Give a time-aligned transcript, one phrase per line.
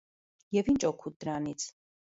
[0.59, 1.73] Եվ ի՞նչ օգուտ դրանից: